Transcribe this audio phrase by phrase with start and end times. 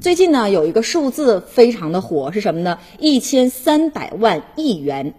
[0.00, 2.78] 最近呢，有一个数字非常的火，是什么呢？
[3.00, 5.14] 一千三百万亿元。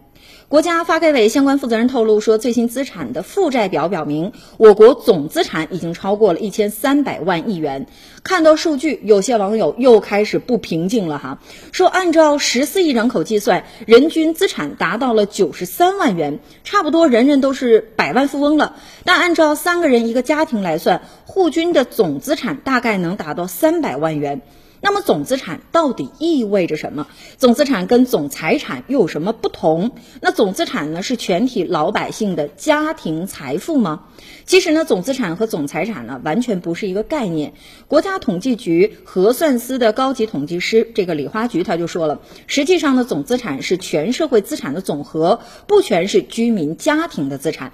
[0.48, 7.88] 国家发改委相关负责人透露说，最新资产的负债表表明，我国总资产已经超过了一千三百万亿元。
[8.23, 11.39] 看到数据，有些网友又开始不平静了哈，
[11.73, 18.77] 说按照十四亿人口计算，人均资产达到了九十三万元，差不多人人都是百万富翁了。
[19.04, 24.41] 但按照三个人一个家庭来算，户均的总资产大概能达到三百万元。
[24.82, 27.07] 那么总资产到底意味着什么？
[27.38, 29.92] 总资产跟总财产又有什么不同？
[30.21, 34.03] 那总资产呢是全体老百姓的家庭财富吗？
[34.45, 37.53] 其实呢，总资产和总财产呢完全不是一个概念。
[37.88, 47.73] 国家统计局核算司的高级统计师这个李花菊他就说了，实际上呢，总资产是全社会资产的总和，不全是居民家庭的资产。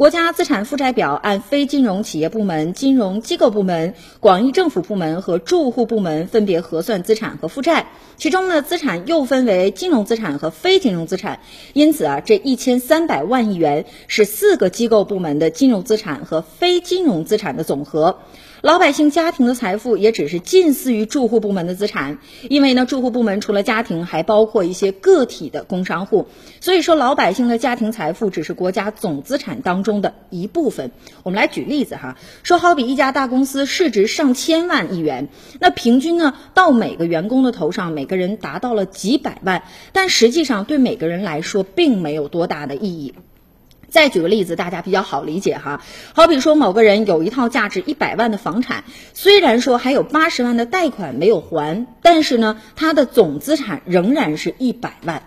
[0.00, 11.40] 国家资产负债表按非金融企业部门、金融机构部门、广义政府部门和住户部门分别核算资产和负债，其中呢，资产又分为金融资产和非金融资产。
[11.74, 18.20] 因此啊，这一千三百万亿元是四个机构部门的金融资产和非金融资产的总和。
[18.62, 22.18] 老百姓家庭的财富也只是近似于住户部门的资产，
[22.50, 26.26] 因为呢，住户部门除了家庭，还包括一些个体的工商户。
[26.60, 30.90] 所以说，老百姓的家庭财富只是国家总资产当中的一部分。
[31.22, 43.14] 我们来举例子哈，说好比一家大公司市值上千万亿元，那平均呢到每个员工的头上，每个人达到了几百万，但实际上对每个人来说并没有多大的意义。
[43.90, 45.82] 再举个例子，大家比较好理解哈。
[46.14, 55.22] 好比说，某个人有一套价值一百万的房产，虽然说还有八十万的贷款没有还，但是呢，他的总资产仍然是一百万。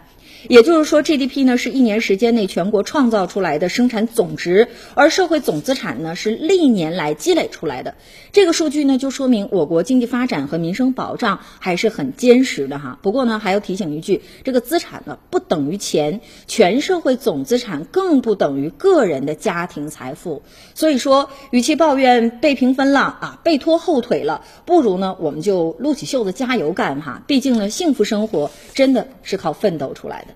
[0.49, 7.95] 也就是说，GDP 呢是一年时间内全国创造出来的生产总值，而社会总资产呢是历年来积累出来的。
[8.31, 12.99] 这个数据呢就说明我国经济发展和民生保障还是很坚实的哈。
[13.01, 20.41] 不过呢，还要提醒一句，这个资产呢不等于钱，全社会总资产更不等于个人的家庭财富。
[20.73, 27.23] 所以说，与其抱怨被平分了啊，被拖后腿了，不如呢我们就撸起袖子加油干哈。
[27.27, 30.32] 毕竟呢，幸福生活真的是靠奋斗出来的。